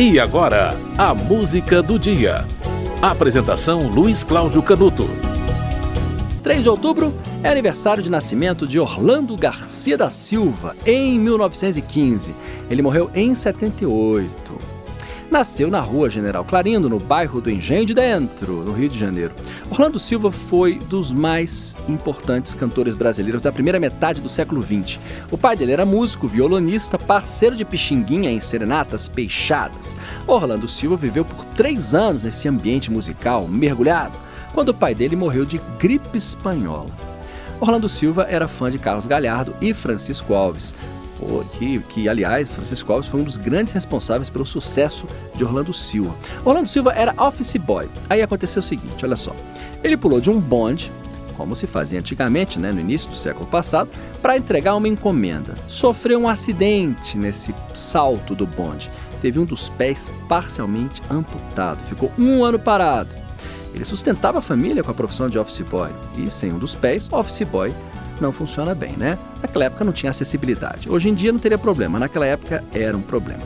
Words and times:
E 0.00 0.20
agora, 0.20 0.76
a 0.96 1.12
música 1.12 1.82
do 1.82 1.98
dia. 1.98 2.44
Apresentação 3.02 3.88
Luiz 3.88 4.22
Cláudio 4.22 4.62
Canuto. 4.62 5.10
3 6.40 6.62
de 6.62 6.68
outubro 6.68 7.12
é 7.42 7.48
aniversário 7.48 8.00
de 8.00 8.08
nascimento 8.08 8.64
de 8.64 8.78
Orlando 8.78 9.36
Garcia 9.36 9.98
da 9.98 10.08
Silva, 10.08 10.76
em 10.86 11.18
1915. 11.18 12.32
Ele 12.70 12.80
morreu 12.80 13.10
em 13.12 13.34
78 13.34 14.77
nasceu 15.30 15.70
na 15.70 15.80
rua 15.80 16.08
General 16.08 16.44
Clarindo, 16.44 16.88
no 16.88 16.98
bairro 16.98 17.40
do 17.40 17.50
Engenho 17.50 17.84
de 17.84 17.94
Dentro, 17.94 18.64
no 18.64 18.72
Rio 18.72 18.88
de 18.88 18.98
Janeiro. 18.98 19.34
Orlando 19.70 20.00
Silva 20.00 20.32
foi 20.32 20.78
dos 20.78 21.12
mais 21.12 21.76
importantes 21.88 22.54
cantores 22.54 22.94
brasileiros 22.94 23.42
da 23.42 23.52
primeira 23.52 23.78
metade 23.78 24.20
do 24.20 24.28
século 24.28 24.62
XX. 24.62 24.98
O 25.30 25.36
pai 25.36 25.56
dele 25.56 25.72
era 25.72 25.84
músico, 25.84 26.26
violonista, 26.26 26.98
parceiro 26.98 27.56
de 27.56 27.64
Pixinguinha 27.64 28.30
em 28.30 28.40
serenatas 28.40 29.08
peixadas. 29.08 29.94
Orlando 30.26 30.66
Silva 30.66 30.96
viveu 30.96 31.24
por 31.24 31.44
três 31.44 31.94
anos 31.94 32.24
nesse 32.24 32.48
ambiente 32.48 32.90
musical, 32.90 33.46
mergulhado, 33.46 34.16
quando 34.54 34.70
o 34.70 34.74
pai 34.74 34.94
dele 34.94 35.14
morreu 35.14 35.44
de 35.44 35.60
gripe 35.78 36.16
espanhola. 36.16 36.90
Orlando 37.60 37.88
Silva 37.88 38.26
era 38.30 38.48
fã 38.48 38.70
de 38.70 38.78
Carlos 38.78 39.04
Galhardo 39.04 39.54
e 39.60 39.74
Francisco 39.74 40.32
Alves 40.32 40.72
que, 41.58 41.78
que 41.80 42.08
aliás, 42.08 42.54
Francisco 42.54 42.92
Alves 42.92 43.08
foi 43.08 43.20
um 43.20 43.24
dos 43.24 43.36
grandes 43.36 43.72
responsáveis 43.72 44.30
pelo 44.30 44.46
sucesso 44.46 45.06
de 45.34 45.44
Orlando 45.44 45.72
Silva. 45.74 46.14
Orlando 46.44 46.68
Silva 46.68 46.92
era 46.92 47.14
office 47.18 47.56
boy. 47.56 47.88
Aí 48.08 48.22
aconteceu 48.22 48.60
o 48.60 48.64
seguinte, 48.64 49.04
olha 49.04 49.16
só. 49.16 49.34
Ele 49.82 49.96
pulou 49.96 50.20
de 50.20 50.30
um 50.30 50.40
bonde, 50.40 50.90
como 51.36 51.54
se 51.54 51.66
fazia 51.66 51.98
antigamente, 51.98 52.58
né, 52.58 52.72
no 52.72 52.80
início 52.80 53.08
do 53.10 53.16
século 53.16 53.46
passado, 53.46 53.90
para 54.20 54.36
entregar 54.36 54.74
uma 54.74 54.88
encomenda. 54.88 55.54
Sofreu 55.68 56.20
um 56.20 56.28
acidente 56.28 57.16
nesse 57.16 57.54
salto 57.74 58.34
do 58.34 58.46
bonde. 58.46 58.90
Teve 59.20 59.38
um 59.38 59.44
dos 59.44 59.68
pés 59.68 60.12
parcialmente 60.28 61.02
amputado. 61.10 61.78
Ficou 61.84 62.12
um 62.18 62.44
ano 62.44 62.58
parado. 62.58 63.10
Ele 63.74 63.84
sustentava 63.84 64.38
a 64.38 64.42
família 64.42 64.82
com 64.82 64.90
a 64.90 64.94
profissão 64.94 65.28
de 65.28 65.38
office 65.38 65.60
boy. 65.60 65.90
E 66.16 66.30
sem 66.30 66.52
um 66.52 66.58
dos 66.58 66.74
pés, 66.74 67.08
office 67.12 67.42
boy 67.42 67.72
não 68.22 68.32
funciona 68.32 68.74
bem, 68.74 68.92
né? 68.96 69.18
Naquela 69.42 69.66
época 69.66 69.84
não 69.84 69.92
tinha 69.92 70.10
acessibilidade. 70.10 70.90
Hoje 70.90 71.08
em 71.08 71.14
dia 71.14 71.32
não 71.32 71.38
teria 71.38 71.58
problema, 71.58 71.98
naquela 71.98 72.26
época 72.26 72.64
era 72.72 72.96
um 72.96 73.02
problema. 73.02 73.42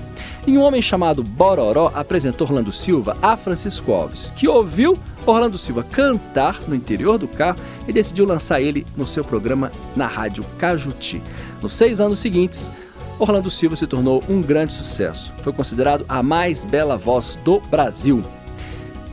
E 0.47 0.57
um 0.59 0.63
homem 0.63 0.83
chamado 0.83 1.23
Bororó 1.23 1.93
apresentou 1.95 2.47
Orlando 2.47 2.73
Silva 2.73 3.17
a 3.23 3.37
Francisco 3.37 3.93
Alves, 3.93 4.33
que 4.35 4.49
ouviu 4.49 4.99
Orlando 5.25 5.57
Silva 5.57 5.85
cantar 5.85 6.61
no 6.67 6.75
interior 6.75 7.17
do 7.17 7.29
carro 7.29 7.59
e 7.87 7.93
decidiu 7.93 8.27
lançar 8.27 8.61
ele 8.61 8.87
no 8.97 9.07
seu 9.07 9.25
programa 9.25 9.71
na 9.95 10.07
rádio 10.07 10.45
Cajuti. 10.59 11.23
Nos 11.61 11.73
seis 11.73 12.01
anos 12.01 12.19
seguintes, 12.19 12.73
Orlando 13.19 13.51
Silva 13.51 13.77
se 13.77 13.87
tornou 13.87 14.23
um 14.29 14.43
grande 14.43 14.73
sucesso. 14.73 15.33
Foi 15.43 15.53
considerado 15.53 16.05
a 16.09 16.23
mais 16.23 16.65
bela 16.65 16.97
voz 16.97 17.39
do 17.45 17.61
Brasil. 17.61 18.23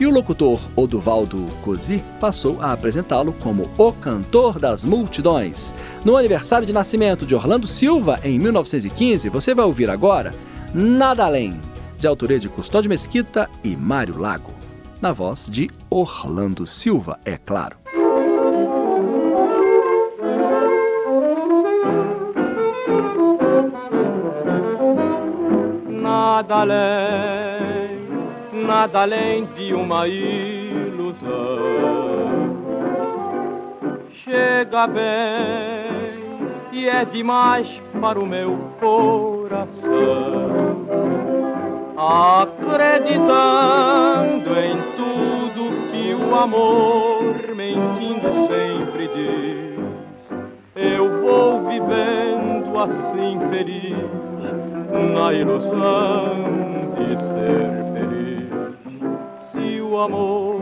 E 0.00 0.06
o 0.06 0.10
locutor 0.10 0.58
Oduvaldo 0.74 1.46
Cosi 1.62 2.02
passou 2.18 2.58
a 2.62 2.72
apresentá-lo 2.72 3.34
como 3.34 3.70
o 3.76 3.92
cantor 3.92 4.58
das 4.58 4.82
multidões. 4.82 5.74
No 6.02 6.16
aniversário 6.16 6.66
de 6.66 6.72
nascimento 6.72 7.26
de 7.26 7.34
Orlando 7.34 7.66
Silva, 7.66 8.18
em 8.24 8.38
1915, 8.38 9.28
você 9.28 9.54
vai 9.54 9.66
ouvir 9.66 9.90
agora 9.90 10.34
Nada 10.72 11.26
Além, 11.26 11.60
de 11.98 12.06
autoria 12.06 12.38
de 12.38 12.48
Custódio 12.48 12.88
Mesquita 12.88 13.50
e 13.62 13.76
Mário 13.76 14.16
Lago. 14.16 14.50
Na 15.02 15.12
voz 15.12 15.50
de 15.50 15.68
Orlando 15.90 16.66
Silva, 16.66 17.20
é 17.22 17.36
claro. 17.36 17.76
Nada 25.86 26.54
além 26.54 27.69
nada 28.70 29.00
além 29.00 29.46
de 29.56 29.74
uma 29.74 30.06
ilusão. 30.06 31.28
Chega 34.22 34.86
bem 34.86 36.20
e 36.70 36.88
é 36.88 37.04
demais 37.04 37.66
para 38.00 38.20
o 38.20 38.24
meu 38.24 38.56
coração. 38.78 39.80
Acreditando 41.96 43.18
em 44.56 44.76
tudo 44.96 45.90
que 45.90 46.14
o 46.14 46.32
amor, 46.36 47.34
mentindo 47.56 48.46
sempre 48.46 49.08
diz, 49.08 49.80
eu 50.76 51.22
vou 51.22 51.66
vivendo 51.66 52.78
assim 52.78 53.36
feliz 53.50 53.96
na 55.12 55.32
ilusão 55.32 56.60
de 56.96 57.16
ser 57.16 57.79
amor 60.00 60.60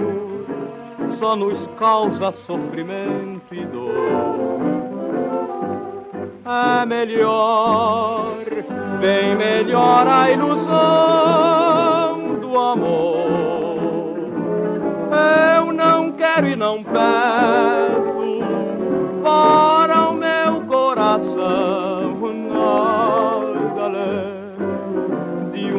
só 1.18 1.34
nos 1.34 1.66
causa 1.78 2.32
sofrimento 2.46 3.52
e 3.54 3.64
dor. 3.66 4.58
É 6.44 6.86
melhor, 6.86 8.44
bem 9.00 9.36
melhor 9.36 10.06
a 10.06 10.30
ilusão 10.30 10.68
do 12.40 12.58
amor. 12.58 14.18
Eu 15.56 15.72
não 15.72 16.12
quero 16.12 16.46
e 16.48 16.56
não 16.56 16.82
peço 16.84 17.87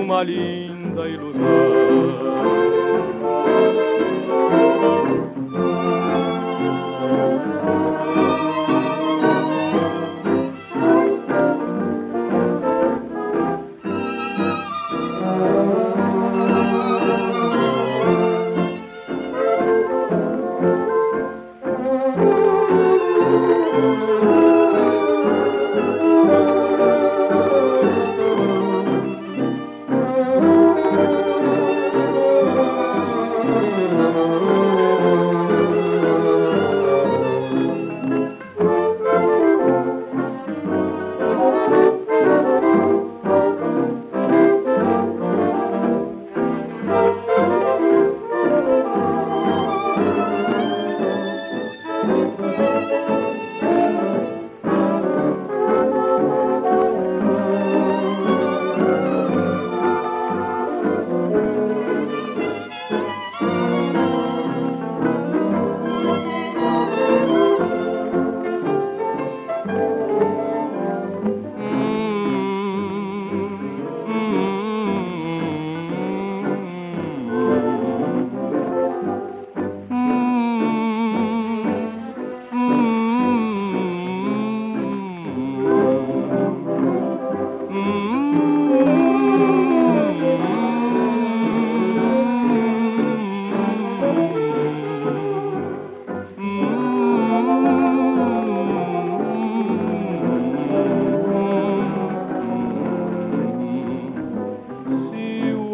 uma 0.09 0.23
linda 0.23 1.07
ilusão. 1.07 1.39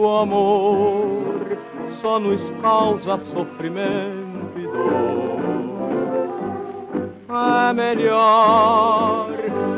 Amor 0.09 1.57
só 2.01 2.19
nos 2.19 2.41
causa 2.61 3.19
sofrimento 3.33 4.57
e 4.57 4.63
dor. 4.67 5.35
É 7.69 7.73
melhor, 7.73 9.27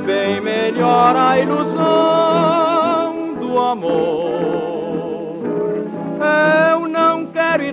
bem 0.05 0.41
melhor 0.41 1.15
a 1.15 1.39
ilusão 1.39 3.33
do 3.39 3.59
amor. 3.59 4.37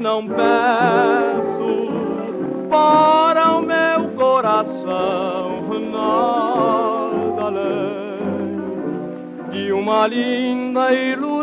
não 0.04 0.28
peço 0.28 1.88
para 2.68 3.52
o 3.56 3.62
meu 3.62 4.10
coração 4.16 5.62
nada 5.90 7.42
além 7.46 8.60
de 9.50 9.72
uma 9.72 10.06
linda 10.06 10.92
ilusão. 10.92 11.33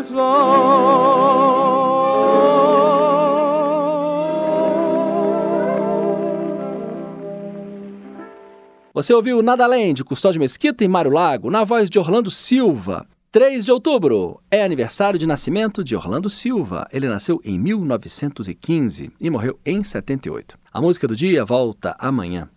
Você 8.93 9.15
ouviu 9.15 9.41
Nada 9.41 9.63
Além 9.63 9.95
de 9.95 10.03
Custódio 10.03 10.39
Mesquita 10.39 10.83
e 10.83 10.87
Mário 10.87 11.09
Lago, 11.09 11.49
na 11.49 11.63
voz 11.63 11.89
de 11.89 11.97
Orlando 11.97 12.29
Silva. 12.29 13.07
3 13.31 13.65
de 13.65 13.71
outubro 13.71 14.39
é 14.51 14.61
aniversário 14.61 15.17
de 15.17 15.25
nascimento 15.25 15.83
de 15.83 15.95
Orlando 15.95 16.29
Silva. 16.29 16.87
Ele 16.93 17.07
nasceu 17.07 17.41
em 17.43 17.57
1915 17.57 19.09
e 19.19 19.29
morreu 19.31 19.57
em 19.65 19.83
78. 19.83 20.55
A 20.71 20.79
música 20.79 21.07
do 21.07 21.15
dia 21.15 21.43
volta 21.43 21.95
amanhã. 21.97 22.47